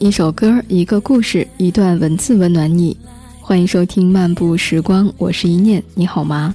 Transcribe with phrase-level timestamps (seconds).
[0.00, 2.96] 一首歌、一个故事、一段文字温暖你。
[3.38, 6.54] 欢迎收听《漫步时光》，我是一念，你好吗？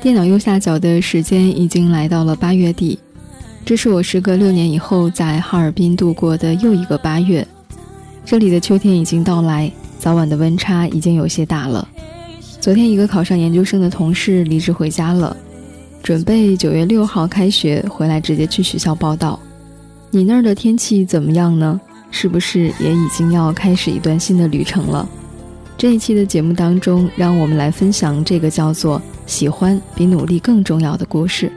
[0.00, 2.96] 电脑右下角的时间已经来到了八月底，
[3.64, 7.44] 这是我时隔六年以后在哈尔滨度过的又一个八月。
[8.24, 11.86] 这里的秋天已经到来，早晚的温差已经有些大了。
[12.60, 15.36] 昨天，一个考上研究生的同事离职回家了，
[16.00, 19.36] 准备九月六号开学回来直接去学校报道。
[20.12, 21.80] 你那儿的天气怎么样呢？
[22.14, 25.08] 是不是也已经要开始一段新的旅程了？
[25.76, 31.50] 这一期的节目当中，让我们来分享这个叫做“喜欢比努力更重要”的故事。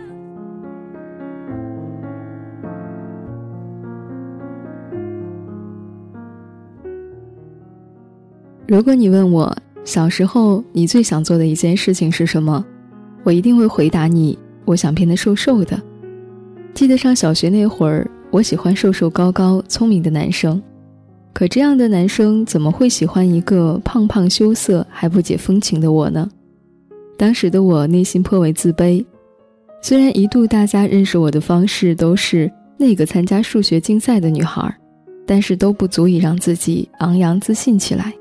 [8.65, 12.65] 如果你问我小时候你最想做的一件事情是什么，
[13.23, 15.79] 我一定会回答你：我想变得瘦瘦的。
[16.73, 18.09] 记得上小学那会儿。
[18.35, 20.61] 我喜欢瘦瘦高高、聪明的男生，
[21.31, 26.29] 可这样的男生怎么会喜欢一个胖胖羞涩还不解风情的我呢？
[27.17, 29.05] 当时的我内心颇为自卑，
[29.81, 34.69] 虽然一度大家认识我的方式都是那个参加数学竞赛的女孩，
[35.25, 38.11] 但是都不足以让自己昂扬自信起来。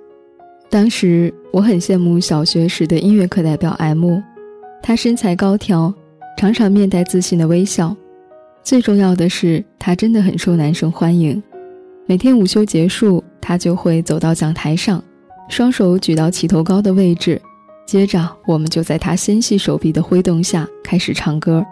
[0.70, 4.20] 当时我很羡慕小学时的音乐课代表 M，
[4.80, 5.92] 她身材高挑，
[6.38, 7.96] 常常面带自信的微笑。
[8.64, 11.40] 最重要的是，他真的很受男生欢迎。
[12.06, 15.04] 每天午休结束，他就会走到讲台上，
[15.50, 17.40] 双手举到齐头高的位置，
[17.86, 21.62] 接着我们就在他纤细手臂的挥动下开始唱歌。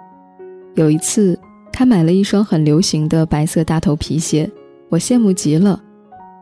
[0.75, 1.39] 有一次，
[1.73, 4.51] 他买了一双很流行的白色大头皮鞋，
[4.91, 5.83] 我羡慕极了，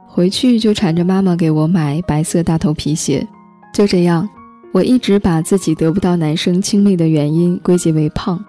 [0.05, 3.25] 回去就缠着妈妈给我买白色大头皮鞋。
[3.73, 4.29] 就这样，
[4.73, 8.45] 我一直把自己得不到男生青睐的原因归结为胖。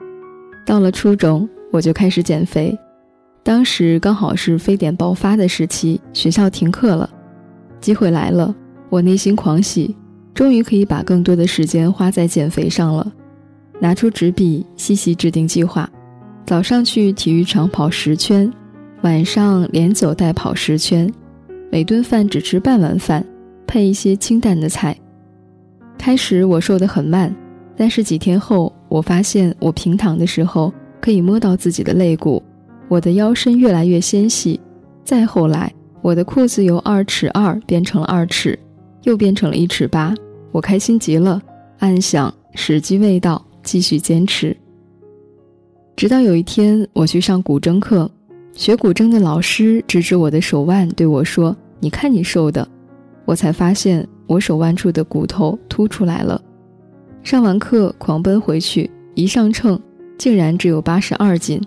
[0.66, 1.48] 到了初中。
[1.72, 2.78] 我就开始减肥，
[3.44, 7.10] 当时刚好是非典爆发的时期，学校停课了，
[7.80, 8.54] 机会来了，
[8.90, 9.96] 我内心狂喜，
[10.34, 13.10] 终于可以把更多的时间花在减肥上了。
[13.80, 15.90] 拿出纸笔，细细制定计划，
[16.46, 18.52] 早上去体育场跑十圈，
[19.02, 21.12] 晚上连走带跑十圈，
[21.72, 23.26] 每顿饭只吃半碗饭，
[23.66, 24.94] 配一些清淡的菜。
[25.98, 27.34] 开始我瘦得很慢，
[27.78, 30.72] 但是几天后，我发现我平躺的时候。
[31.02, 32.42] 可以摸到自己的肋骨，
[32.88, 34.60] 我的腰身越来越纤细。
[35.04, 38.58] 再后来，我的裤子由二尺二变成了二尺，
[39.04, 40.14] 又变成了一尺八。
[40.52, 41.42] 我开心极了，
[41.80, 44.56] 暗想时机未到，继续坚持。
[45.96, 48.10] 直到有一天，我去上古筝课，
[48.54, 52.68] 学古筝的老师指指我的手腕，对我说：“你看你瘦的。”
[53.26, 56.42] 我才发现我手腕处的骨头凸出来了。
[57.24, 59.80] 上完课，狂奔回去，一上秤。
[60.22, 61.60] 竟然只有八十二斤，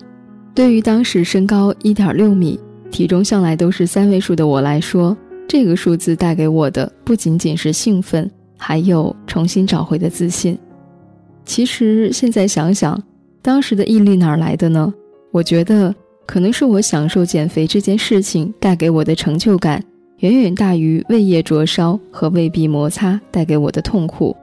[0.53, 2.57] 对于当时身高一点六米、
[2.89, 10.57] 体重向来都是三位数的我来说，这个数字带给我的不仅仅是兴奋，还有重新找回的自信。
[11.43, 12.97] 其实现在想想，
[13.41, 14.93] 当时的毅力哪来的呢？
[15.33, 15.93] 我觉得
[16.25, 19.83] 可能是我享受减肥这件事情带给我的成就感，
[20.19, 24.33] 远远大于胃液灼烧和胃壁摩擦带给我的痛苦。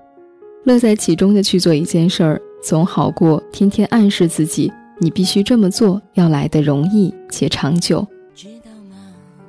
[0.65, 2.39] 乐在其中的去做一件事儿。
[2.63, 8.07] 总好过天天暗示自己，你必须这么做，要来的容易且长久。
[8.37, 8.97] 知道吗？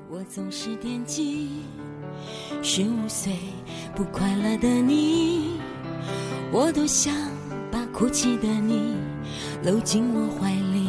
[0.09, 1.49] 我总是惦记
[2.63, 3.31] 十五岁
[3.95, 5.51] 不快乐的你，
[6.51, 7.13] 我多想
[7.71, 8.95] 把哭泣的你
[9.63, 10.87] 搂进我怀里。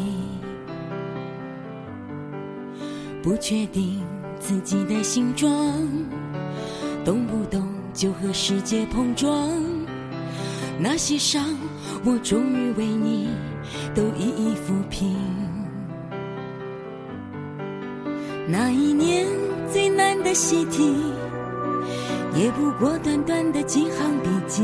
[3.23, 4.01] 不确定
[4.41, 5.51] 自己的形状，
[7.05, 9.51] 动不动就和世界碰撞，
[10.79, 11.45] 那些伤。
[12.07, 13.31] 我终于为你
[13.95, 15.17] 都一一抚平。
[18.47, 19.27] 那一年
[19.73, 20.95] 最难的习题，
[22.35, 24.63] 也不过短短的几行笔记。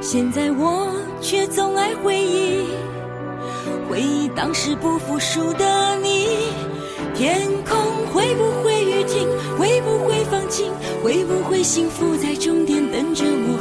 [0.00, 0.90] 现在我
[1.20, 2.64] 却总爱回忆，
[3.90, 6.28] 回忆当时不服输的你。
[7.14, 7.76] 天空
[8.10, 9.28] 会不会雨停？
[9.58, 10.72] 会不会放晴？
[11.04, 13.59] 会不会幸福在终点等着我？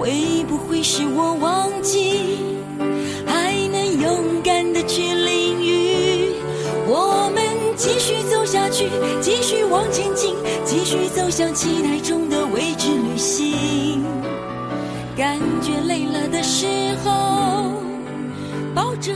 [0.00, 2.38] 会不会是我忘记，
[3.26, 6.32] 还能勇敢的去淋雨？
[6.88, 7.44] 我们
[7.76, 8.88] 继续走下去，
[9.20, 14.02] 继续往前进，继续走向期待中的未知旅行。
[15.18, 16.66] 感觉累了的时
[17.04, 17.70] 候，
[18.74, 19.12] 抱着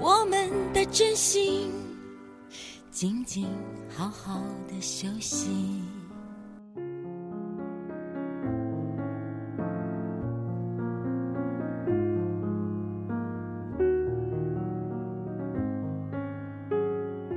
[0.00, 1.70] 我们的真心，
[2.90, 3.46] 静静
[3.94, 5.48] 好好的休息。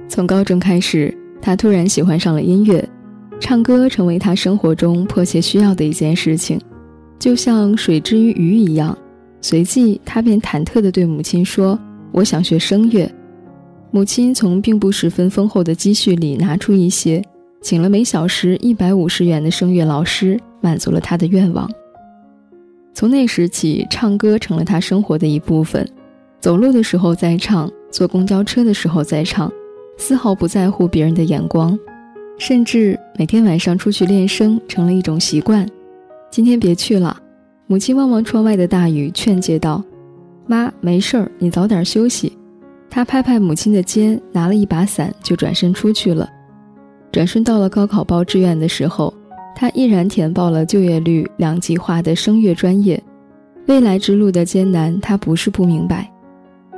[0.07, 2.87] 从高中开始，他突然喜欢上了音乐，
[3.39, 6.59] 唱歌成为他生活中迫切需要的一件事情，
[7.19, 8.97] 就像水之于鱼一样。
[9.41, 11.77] 随即，他便忐忑地对母亲说
[12.11, 13.09] ：“我想学声乐。”
[13.91, 17.23] 母亲从并不十分丰厚的积蓄里拿出一些，
[17.61, 21.69] 请了每小时一百五十元的声乐老师，满足了他的愿望。
[22.93, 25.87] 从那时起，唱歌成了他生活的一部分，
[26.39, 29.51] 走路的时候在唱，坐公交车的时候在唱，
[29.97, 31.77] 丝毫不在乎别人的眼光，
[32.37, 35.67] 甚至每天晚上出去练声成了一种习惯。
[36.29, 37.17] 今天别去了，
[37.67, 39.83] 母亲望望窗外的大雨，劝诫道
[40.47, 42.37] ：“妈，没事儿，你早点休息。”
[42.89, 46.29] 他拍拍母亲的肩，拿了一把伞就转身出去了。
[47.11, 49.13] 转瞬到了高考报志愿的时候。
[49.57, 53.01] 他毅然填报了就业率两极化的声乐专业，
[53.67, 56.11] 未来之路的艰难，他不是不明白，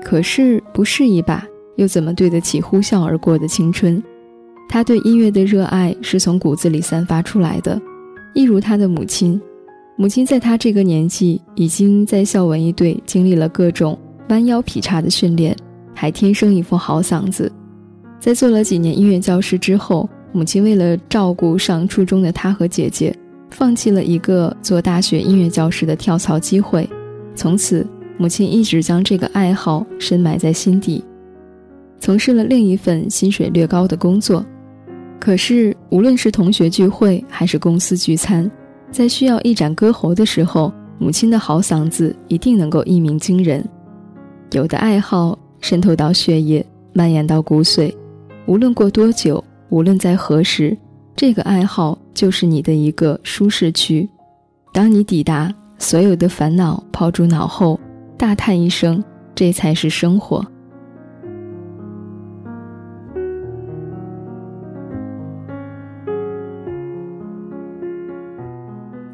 [0.04, 1.44] 可是不试一把，
[1.78, 4.04] 又怎么对得起呼啸而过的青春？
[4.70, 7.82] 他对音乐的热爱是从骨子里散发出来的，
[8.34, 9.42] 一如他的母亲。
[9.96, 13.98] 母亲在他这个年纪，已经在校文艺队经历了各种
[14.28, 15.56] 弯腰劈叉的训练，
[15.96, 17.52] 还天生一副好嗓子。
[18.20, 20.10] 在做了几年音乐教师之后。
[20.34, 23.16] 母亲为了照顾上初中的他和姐姐，
[23.50, 26.88] 放弃了一个做大学音乐教师的跳槽机会。
[27.34, 27.88] 从此，
[28.18, 31.04] 母亲一直将这个爱好深埋在心底，
[32.00, 34.46] 从事了另一份薪水略高的工作。
[35.20, 38.50] 可是，无论是同学聚会还是公司聚餐，
[38.92, 43.68] 在需要一展歌喉的时候，母亲的好嗓子一定能够一鸣惊人。
[44.52, 47.94] 有的爱好渗透到血液，蔓延到骨髓，
[48.46, 49.44] 无论过多久。
[49.70, 50.78] 无论在何时，
[51.14, 54.08] 这个爱好就是你的一个舒适区。
[54.72, 57.78] 当你抵达，所有的烦恼抛诸脑后，
[58.18, 59.04] 大叹一声
[59.36, 60.46] ：“这才是生活。”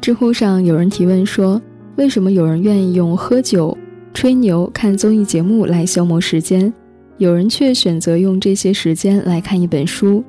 [0.04, 1.58] 知乎上有人提问说
[1.96, 3.74] ：“为什么有人愿意用喝酒、
[4.12, 6.70] 吹牛、看综艺节目来消磨时间，
[7.16, 10.22] 有人却选择用这些时间来看一本书？”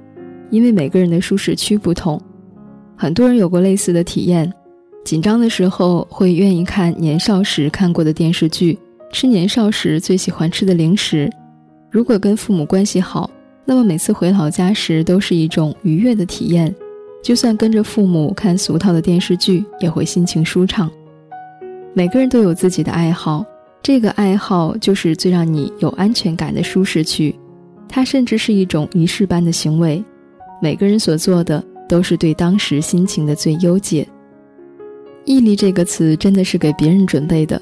[0.49, 2.17] 因为每个人的舒适区不同，
[2.95, 4.49] 很多人有过类似的体验：
[5.03, 8.79] 紧张的时候会愿意看年少时看过的电视剧，
[9.11, 11.29] 吃年少时最喜欢吃的零食；
[11.91, 13.29] 如果跟父母关系好，
[13.65, 16.73] 那么每次回老家时都是一种愉悦的体验。
[17.25, 20.87] 就算跟着父母看俗套的电视剧，也会心情舒畅。
[21.91, 23.43] 每个人都有自己的爱好，
[23.81, 27.33] 这个爱好就是最让你有安全感的舒适区，
[27.89, 30.05] 它甚至是一种仪式般的行为。
[30.61, 34.07] 每个人所做的都是对当时心情的最优解。
[35.25, 37.59] 毅力这个词真的是给别人准备的，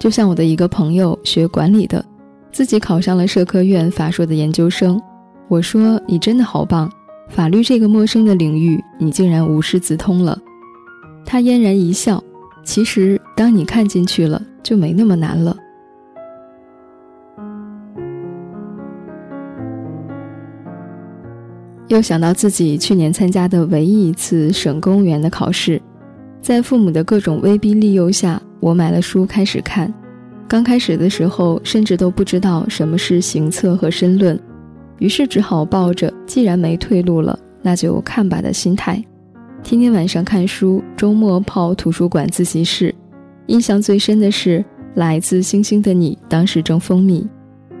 [0.00, 2.04] 就像我的一个朋友学管理的，
[2.50, 5.00] 自己考上了社科院法硕的研究生。
[5.46, 6.90] 我说你真的好棒，
[7.28, 10.38] 法律这个陌生的领域，你竟然无师自通了。
[11.24, 12.22] 他嫣然一笑，
[12.64, 15.56] 其实当你看进去了，就没那么难了。
[21.88, 25.80] 又想到自己去年参加的唯一一次省公务员的考试，
[26.40, 29.92] 在父母的各种威逼利诱下，我买了书开始看。
[30.48, 34.38] 刚开始的时候，甚至都不知道什么是行测和申论，
[34.98, 39.02] 于是只好抱着既然没退路了，那就看吧的心态，
[39.62, 42.94] 天天晚上看书，周末泡图书馆自习室。
[43.46, 44.58] 印象最深的是
[44.94, 47.26] 《来自星星的你》，当时正风靡，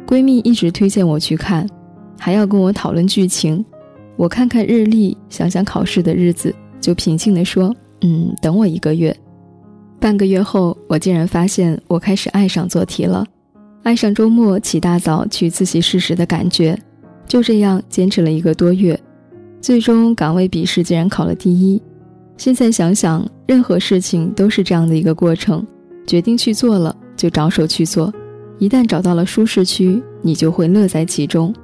[0.06, 1.68] 闺蜜一直推荐我去看，
[2.18, 3.64] 还要跟我讨论剧情。
[4.16, 9.14] 我看看日历，想想考试的日子，就平静地说：“嗯，等我一个月。”
[9.98, 13.26] 半个月后，我竟然发现我开始爱上做题了，
[13.82, 16.78] 爱上周末起大早去自习室时的感觉。
[17.26, 18.98] 就这样坚持了一个多月，
[19.60, 21.80] 最终岗位笔试竟然考了第一。
[22.36, 25.66] 现在想想，任何事情都是这样的一个过程：
[26.06, 28.12] 决定去做了，就着手去做。
[28.58, 31.54] 一旦找到了舒适区，你就会乐在其中。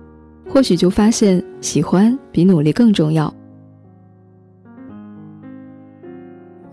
[0.48, 3.32] 或许就发现喜欢比努力更重要。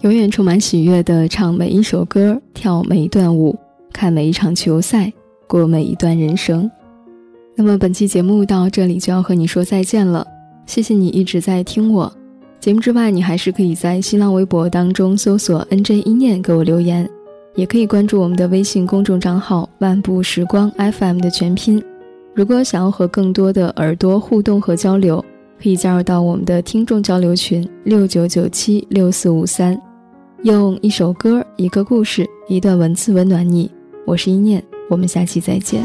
[0.02, 3.58] 永远充满喜悦的唱每一首歌，跳每一段舞，
[3.94, 5.14] 看每一场球赛，
[5.48, 6.70] 过每一段人生。
[7.62, 10.26] 那么本期节目到这里就要和你说再见了。
[10.66, 12.10] 谢谢你一直在听我。
[12.58, 17.06] 节目之外，你还是可以在新浪微博当中搜索 “nj 一念”给我留言，
[17.56, 21.84] 也可以关注我们的微信公众账号“漫步时光 FM” 的全拼。
[22.34, 25.22] 如果想要和更多的耳朵互动和交流，
[25.62, 29.78] 可以加入到我们的听众交流群六九九七六四五三，
[30.44, 33.70] 用一首歌、一个故事、一段文字温暖你。
[34.06, 35.84] 我是一念，我们下期再见。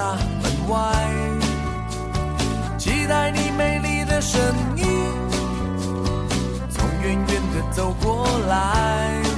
[0.00, 0.78] 大门外
[2.78, 4.40] 期待你美丽的身
[4.78, 4.86] 影
[6.70, 9.29] 从远远的走过来。